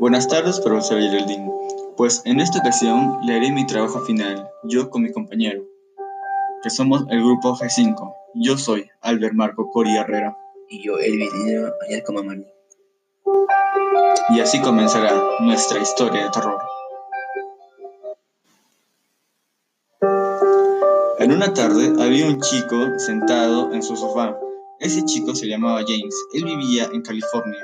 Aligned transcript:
Buenas 0.00 0.28
tardes, 0.28 0.58
profesor 0.60 0.98
Geraldine. 0.98 1.52
Pues 1.94 2.22
en 2.24 2.40
esta 2.40 2.60
ocasión 2.60 3.18
le 3.22 3.34
haré 3.34 3.52
mi 3.52 3.66
trabajo 3.66 4.00
final, 4.00 4.48
yo 4.64 4.88
con 4.88 5.02
mi 5.02 5.12
compañero, 5.12 5.62
que 6.62 6.70
somos 6.70 7.04
el 7.10 7.22
grupo 7.22 7.54
G5. 7.54 8.14
Yo 8.32 8.56
soy 8.56 8.88
Albert 9.02 9.34
Marco 9.34 9.70
Cori 9.70 9.94
Herrera. 9.94 10.34
Y 10.70 10.82
yo, 10.82 10.96
Elvis 10.96 11.30
Dinero 11.34 11.74
Ayalco 11.86 12.14
Mamani. 12.14 12.46
Y 14.30 14.40
así 14.40 14.62
comenzará 14.62 15.12
nuestra 15.40 15.80
historia 15.80 16.24
de 16.24 16.30
terror. 16.30 16.62
En 21.18 21.30
una 21.30 21.52
tarde 21.52 22.02
había 22.02 22.24
un 22.24 22.40
chico 22.40 22.98
sentado 22.98 23.74
en 23.74 23.82
su 23.82 23.94
sofá. 23.96 24.34
Ese 24.78 25.04
chico 25.04 25.34
se 25.34 25.46
llamaba 25.46 25.82
James. 25.86 26.16
Él 26.32 26.46
vivía 26.46 26.88
en 26.90 27.02
California. 27.02 27.62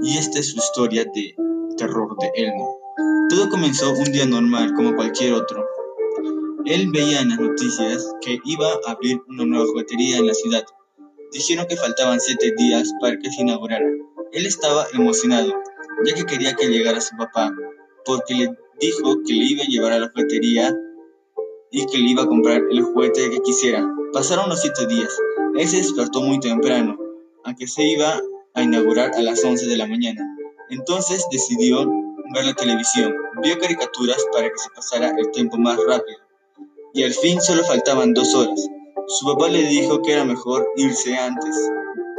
Y 0.00 0.16
esta 0.16 0.38
es 0.38 0.52
su 0.52 0.56
historia 0.56 1.04
de 1.04 1.36
terror 1.76 2.16
de 2.18 2.30
Elmo. 2.34 2.78
Todo 3.28 3.48
comenzó 3.48 3.92
un 3.92 4.12
día 4.12 4.26
normal 4.26 4.72
como 4.74 4.94
cualquier 4.94 5.34
otro. 5.34 5.64
Él 6.64 6.90
veía 6.90 7.20
en 7.20 7.28
las 7.28 7.38
noticias 7.38 8.12
que 8.20 8.38
iba 8.44 8.66
a 8.86 8.92
abrir 8.92 9.20
una 9.28 9.44
nueva 9.44 9.66
juguetería 9.66 10.18
en 10.18 10.26
la 10.26 10.34
ciudad. 10.34 10.64
Dijeron 11.32 11.66
que 11.68 11.76
faltaban 11.76 12.20
siete 12.20 12.52
días 12.56 12.90
para 13.00 13.18
que 13.18 13.30
se 13.30 13.42
inaugurara. 13.42 13.86
Él 14.32 14.46
estaba 14.46 14.86
emocionado, 14.92 15.52
ya 16.04 16.14
que 16.14 16.24
quería 16.24 16.54
que 16.54 16.68
llegara 16.68 17.00
su 17.00 17.16
papá, 17.16 17.52
porque 18.04 18.34
le 18.34 18.50
dijo 18.80 19.22
que 19.26 19.32
le 19.32 19.44
iba 19.44 19.62
a 19.62 19.66
llevar 19.66 19.92
a 19.92 19.98
la 19.98 20.08
juguetería 20.08 20.74
y 21.70 21.86
que 21.86 21.98
le 21.98 22.10
iba 22.10 22.22
a 22.22 22.26
comprar 22.26 22.62
el 22.70 22.82
juguete 22.82 23.30
que 23.30 23.40
quisiera. 23.40 23.86
Pasaron 24.12 24.48
los 24.48 24.60
siete 24.60 24.86
días. 24.86 25.16
Él 25.56 25.68
se 25.68 25.78
despertó 25.78 26.20
muy 26.20 26.40
temprano, 26.40 26.98
aunque 27.44 27.66
se 27.66 27.84
iba 27.84 28.20
a 28.54 28.62
inaugurar 28.62 29.12
a 29.14 29.22
las 29.22 29.44
11 29.44 29.66
de 29.66 29.76
la 29.76 29.86
mañana. 29.86 30.35
Entonces 30.70 31.24
decidió 31.30 31.86
ver 32.34 32.44
la 32.44 32.54
televisión, 32.54 33.14
vio 33.42 33.58
caricaturas 33.58 34.24
para 34.32 34.48
que 34.48 34.58
se 34.58 34.70
pasara 34.70 35.12
el 35.16 35.30
tiempo 35.30 35.56
más 35.58 35.78
rápido. 35.86 36.18
Y 36.92 37.04
al 37.04 37.12
fin 37.12 37.40
solo 37.40 37.64
faltaban 37.64 38.14
dos 38.14 38.34
horas. 38.34 38.68
Su 39.06 39.26
papá 39.26 39.48
le 39.48 39.62
dijo 39.62 40.02
que 40.02 40.12
era 40.12 40.24
mejor 40.24 40.66
irse 40.76 41.16
antes, 41.16 41.70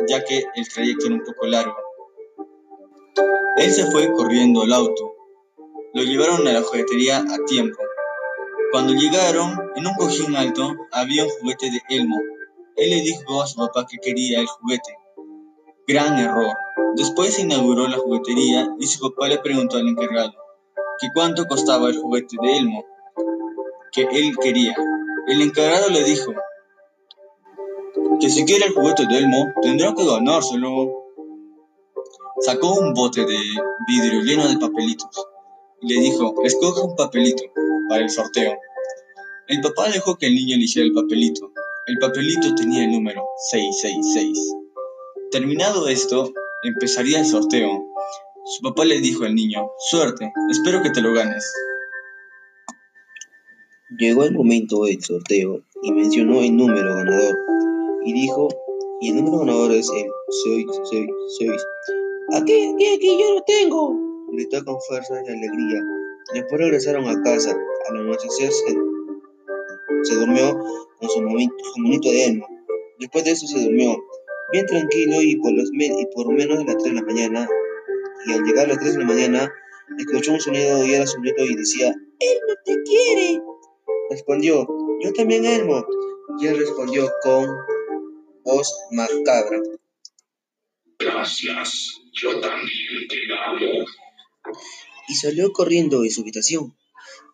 ya 0.08 0.24
que 0.24 0.46
el 0.56 0.70
trayecto 0.70 1.08
era 1.08 1.16
un 1.16 1.24
poco 1.24 1.46
largo. 1.48 1.76
Él 3.58 3.72
se 3.72 3.92
fue 3.92 4.12
corriendo 4.14 4.62
al 4.62 4.72
auto. 4.72 5.16
Lo 5.94 6.04
llevaron 6.04 6.48
a 6.48 6.54
la 6.54 6.62
juguetería 6.62 7.18
a 7.18 7.46
tiempo. 7.46 7.78
Cuando 8.72 8.94
llegaron, 8.94 9.58
en 9.76 9.88
un 9.88 9.94
cojín 9.96 10.36
alto 10.36 10.76
había 10.92 11.24
un 11.24 11.30
juguete 11.30 11.72
de 11.72 11.82
Elmo. 11.90 12.18
Él 12.76 12.90
le 12.92 13.02
dijo 13.02 13.42
a 13.42 13.48
su 13.48 13.56
papá 13.58 13.88
que 13.90 13.98
quería 13.98 14.40
el 14.40 14.48
juguete. 14.48 14.96
Gran 15.90 16.20
error. 16.20 16.54
Después 16.98 17.36
se 17.36 17.44
inauguró 17.44 17.88
la 17.88 17.96
juguetería 17.96 18.68
y 18.78 18.88
su 18.88 19.00
papá 19.00 19.30
le 19.30 19.38
preguntó 19.38 19.78
al 19.78 19.88
encargado 19.88 20.34
que 21.00 21.08
cuánto 21.14 21.46
costaba 21.46 21.88
el 21.88 21.98
juguete 21.98 22.36
de 22.42 22.58
Elmo 22.58 22.84
que 23.94 24.02
él 24.02 24.36
quería. 24.38 24.76
El 25.30 25.42
encargado 25.42 25.90
le 25.90 26.04
dijo 26.04 26.34
que 28.20 28.30
si 28.30 28.44
quiere 28.44 28.66
el 28.66 28.74
juguete 28.74 29.06
de 29.08 29.20
Elmo 29.20 29.46
tendrá 29.62 29.94
que 29.96 30.06
ganárselo. 30.06 30.92
Sacó 32.42 32.74
un 32.74 32.94
bote 32.94 33.22
de 33.26 33.40
vidrio 33.88 34.22
lleno 34.24 34.46
de 34.46 34.58
papelitos 34.58 35.26
y 35.82 35.94
le 35.94 36.02
dijo, 36.02 36.36
escoge 36.44 36.82
un 36.82 36.98
papelito 36.98 37.44
para 37.88 38.04
el 38.04 38.10
sorteo. 38.10 38.58
El 39.48 39.62
papá 39.62 39.88
dejó 39.88 40.18
que 40.18 40.28
el 40.28 40.36
niño 40.36 40.58
eligiera 40.58 40.86
el 40.86 40.94
papelito. 40.94 41.50
El 41.86 41.98
papelito 42.00 42.54
tenía 42.56 42.84
el 42.84 42.92
número 42.92 43.26
666. 43.52 44.57
Terminado 45.32 45.90
esto, 45.90 46.32
empezaría 46.64 47.20
el 47.20 47.26
sorteo. 47.26 47.86
Su 48.46 48.62
papá 48.62 48.86
le 48.86 49.02
dijo 49.02 49.26
al 49.26 49.36
niño, 49.36 49.72
suerte, 49.90 50.32
espero 50.50 50.82
que 50.82 50.90
te 50.90 51.02
lo 51.02 51.14
ganes. 51.14 51.46
Llegó 54.00 54.24
el 54.24 54.34
momento 54.34 54.86
del 54.86 55.04
sorteo 55.04 55.64
y 55.84 55.92
mencionó 55.92 56.40
el 56.40 56.56
número 56.56 56.96
ganador 56.96 57.38
y 58.06 58.14
dijo, 58.14 58.48
y 59.02 59.10
el 59.10 59.18
número 59.18 59.40
ganador 59.40 59.74
es 59.74 59.90
el 59.90 60.08
666. 60.44 61.62
Aquí, 62.34 62.74
aquí, 62.74 62.96
aquí, 62.96 63.20
yo 63.20 63.34
lo 63.34 63.44
tengo, 63.44 63.96
gritó 64.32 64.64
con 64.64 64.80
fuerza 64.88 65.14
y 65.26 65.30
alegría. 65.30 65.84
Después 66.34 66.62
regresaron 66.62 67.06
a 67.06 67.22
casa. 67.22 67.58
Al 67.90 67.98
anochecer 67.98 68.52
se, 68.52 68.78
se 70.04 70.16
durmió 70.16 70.58
con 71.00 71.10
su 71.10 71.22
monito 71.22 72.10
de 72.10 72.26
Elmo. 72.26 72.48
Después 73.00 73.26
de 73.26 73.32
eso 73.32 73.46
se 73.46 73.62
durmió 73.62 73.98
bien 74.52 74.66
tranquilo 74.66 75.22
y 75.22 75.36
por, 75.38 75.54
los 75.54 75.70
y 75.74 76.06
por 76.14 76.34
menos 76.34 76.60
de 76.60 76.66
las 76.66 76.78
3 76.78 76.96
de 76.96 77.02
la 77.02 77.06
mañana, 77.06 77.50
y 78.26 78.34
al 78.34 78.44
llegar 78.44 78.66
a 78.66 78.70
las 78.70 78.80
3 78.80 78.94
de 78.94 79.00
la 79.00 79.06
mañana, 79.06 79.54
escuchó 79.98 80.34
un 80.34 80.40
sonido 80.40 80.86
y 80.86 80.94
era 80.94 81.08
su 81.08 81.20
nieto 81.22 81.44
y 81.44 81.56
decía, 81.56 81.88
Elmo 82.20 82.54
te 82.66 82.84
quiere. 82.84 83.42
Respondió, 84.10 84.68
yo 85.02 85.14
también 85.14 85.46
Elmo. 85.46 85.86
Y 86.40 86.48
él 86.48 86.58
respondió 86.58 87.10
con 87.24 87.48
voz 88.44 88.74
macabra. 88.92 89.60
Gracias, 91.00 92.02
yo 92.14 92.40
también 92.40 93.08
te 93.10 93.18
amo. 93.46 93.86
Y 95.08 95.16
salió 95.16 95.52
corriendo 95.52 96.02
de 96.02 96.10
su 96.10 96.22
habitación 96.22 96.76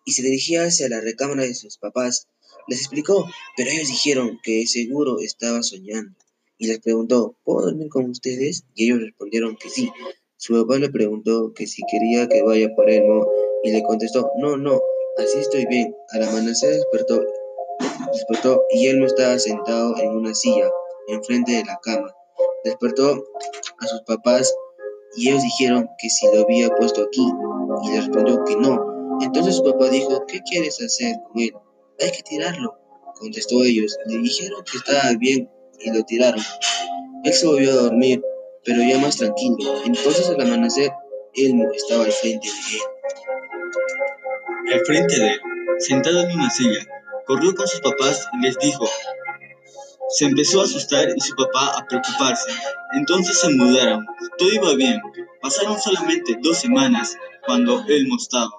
y 0.04 0.12
se 0.12 0.22
dirigía 0.22 0.64
hacia 0.64 0.88
la 0.88 1.00
recámara 1.00 1.42
de 1.42 1.54
sus 1.54 1.78
papás. 1.78 2.28
Les 2.66 2.80
explicó, 2.80 3.28
pero 3.56 3.70
ellos 3.70 3.88
dijeron 3.88 4.38
que 4.42 4.66
seguro 4.66 5.20
estaba 5.20 5.62
soñando 5.62 6.23
y 6.58 6.66
les 6.68 6.80
preguntó, 6.80 7.36
¿puedo 7.44 7.66
dormir 7.66 7.88
con 7.88 8.08
ustedes? 8.10 8.64
Y 8.74 8.84
ellos 8.84 9.00
respondieron 9.00 9.56
que 9.56 9.68
sí. 9.68 9.90
Su 10.36 10.54
papá 10.54 10.78
le 10.78 10.90
preguntó 10.90 11.52
que 11.54 11.66
si 11.66 11.82
quería 11.90 12.28
que 12.28 12.42
vaya 12.42 12.68
por 12.74 12.90
Elmo 12.90 13.26
y 13.62 13.72
le 13.72 13.82
contestó, 13.82 14.30
no, 14.38 14.56
no, 14.56 14.80
así 15.18 15.38
estoy 15.38 15.66
bien. 15.66 15.94
Al 16.10 16.22
amanecer 16.24 16.74
despertó, 16.74 17.22
despertó 18.12 18.62
y 18.70 18.86
Elmo 18.88 19.06
estaba 19.06 19.38
sentado 19.38 19.96
en 19.98 20.10
una 20.10 20.34
silla 20.34 20.70
enfrente 21.08 21.52
de 21.52 21.64
la 21.64 21.78
cama. 21.82 22.12
Despertó 22.64 23.24
a 23.78 23.86
sus 23.86 24.02
papás 24.02 24.54
y 25.16 25.28
ellos 25.28 25.42
dijeron 25.42 25.88
que 25.98 26.08
si 26.08 26.26
lo 26.26 26.42
había 26.42 26.68
puesto 26.70 27.02
aquí 27.02 27.26
y 27.84 27.90
le 27.90 28.00
respondió 28.00 28.42
que 28.44 28.56
no. 28.56 29.18
Entonces 29.20 29.56
su 29.56 29.64
papá 29.64 29.88
dijo, 29.90 30.24
¿qué 30.26 30.40
quieres 30.42 30.80
hacer 30.82 31.16
con 31.28 31.42
él? 31.42 31.52
Hay 32.00 32.10
que 32.10 32.22
tirarlo. 32.22 32.74
Contestó 33.18 33.62
ellos. 33.62 33.96
Le 34.06 34.18
dijeron 34.18 34.62
que 34.70 34.78
estaba 34.78 35.14
bien 35.18 35.48
y 35.80 35.90
lo 35.92 36.02
tiraron. 36.04 36.42
Él 37.24 37.32
se 37.32 37.46
volvió 37.46 37.70
a 37.70 37.74
dormir, 37.74 38.22
pero 38.64 38.82
ya 38.82 38.98
más 38.98 39.16
tranquilo. 39.16 39.56
Entonces 39.84 40.28
al 40.28 40.40
amanecer, 40.40 40.92
Elmo 41.34 41.70
estaba 41.72 42.04
al 42.04 42.12
frente 42.12 42.48
de 42.48 42.76
él. 42.76 42.82
Al 44.74 44.80
frente 44.86 45.18
de 45.18 45.26
él, 45.28 45.40
sentado 45.78 46.20
en 46.20 46.32
una 46.32 46.50
silla, 46.50 46.86
corrió 47.26 47.54
con 47.54 47.66
sus 47.66 47.80
papás 47.80 48.28
y 48.34 48.42
les 48.44 48.58
dijo. 48.58 48.86
Se 50.10 50.26
empezó 50.26 50.60
a 50.60 50.64
asustar 50.64 51.08
y 51.16 51.20
su 51.20 51.34
papá 51.34 51.78
a 51.78 51.86
preocuparse. 51.86 52.50
Entonces 52.92 53.38
se 53.38 53.48
mudaron. 53.48 54.06
Todo 54.38 54.52
iba 54.52 54.74
bien. 54.74 55.00
Pasaron 55.40 55.80
solamente 55.80 56.36
dos 56.40 56.58
semanas 56.58 57.16
cuando 57.46 57.84
Elmo 57.88 58.16
estaba 58.16 58.50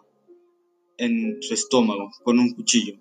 en 0.97 1.37
su 1.41 1.53
estómago 1.53 2.11
con 2.23 2.39
un 2.39 2.53
cuchillo. 2.53 2.95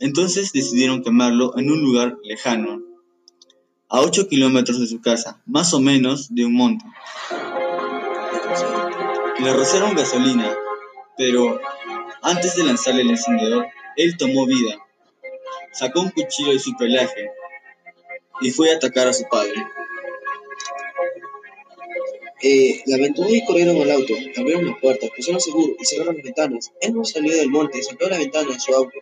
Entonces 0.00 0.52
decidieron 0.52 1.02
quemarlo 1.02 1.56
en 1.56 1.70
un 1.70 1.80
lugar 1.80 2.16
lejano, 2.24 2.82
a 3.92 4.00
8 4.00 4.26
kilómetros 4.26 4.80
de 4.80 4.86
su 4.86 5.02
casa, 5.02 5.38
más 5.44 5.74
o 5.74 5.80
menos 5.80 6.34
de 6.34 6.46
un 6.46 6.54
monte. 6.54 6.82
Le 9.38 9.52
rociaron 9.52 9.94
gasolina, 9.94 10.56
pero 11.18 11.60
antes 12.22 12.56
de 12.56 12.64
lanzarle 12.64 13.02
el 13.02 13.10
encendedor, 13.10 13.66
él 13.96 14.16
tomó 14.16 14.46
vida. 14.46 14.78
Sacó 15.72 16.00
un 16.00 16.08
cuchillo 16.08 16.52
de 16.52 16.58
su 16.58 16.74
pelaje 16.74 17.28
y 18.40 18.50
fue 18.50 18.72
a 18.72 18.76
atacar 18.76 19.08
a 19.08 19.12
su 19.12 19.24
padre. 19.28 19.62
Eh, 22.42 22.82
la 22.86 22.96
aventuró 22.96 23.28
y 23.28 23.44
corrieron 23.44 23.76
al 23.82 23.90
auto, 23.90 24.14
abrieron 24.38 24.68
las 24.68 24.80
puertas, 24.80 25.10
pusieron 25.14 25.40
seguro 25.40 25.74
y 25.78 25.84
cerraron 25.84 26.16
las 26.16 26.24
ventanas. 26.24 26.72
Él 26.80 26.94
no 26.94 27.04
salió 27.04 27.36
del 27.36 27.50
monte, 27.50 27.82
saltó 27.82 28.08
la 28.08 28.16
ventana 28.16 28.52
de 28.52 28.58
su 28.58 28.74
auto 28.74 28.98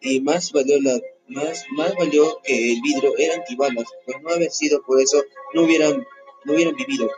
y 0.00 0.20
más 0.20 0.50
valió 0.50 0.82
la 0.82 1.00
más, 1.28 1.64
más 1.70 1.94
valió 1.96 2.40
que 2.42 2.72
el 2.72 2.80
vidrio 2.82 3.14
era 3.18 3.34
antibalas, 3.34 3.86
pues 4.04 4.22
no 4.22 4.30
haber 4.30 4.50
sido 4.50 4.82
por 4.82 5.00
eso 5.00 5.22
no 5.54 5.62
hubieran, 5.62 6.06
no 6.44 6.52
hubieran 6.52 6.74
vivido. 6.74 7.10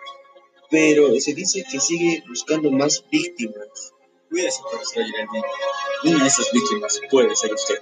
Pero 0.71 1.15
se 1.21 1.35
dice 1.35 1.65
que 1.71 1.81
sigue 1.81 2.23
buscando 2.29 2.71
más 2.71 3.05
víctimas. 3.11 3.93
Cuídese, 4.29 4.61
profesor 4.69 5.05
Geraldine. 5.05 5.47
Una 6.05 6.23
de 6.23 6.29
esas 6.29 6.51
víctimas 6.53 7.01
puede 7.11 7.37
ser 7.37 7.55
usted. 7.55 7.81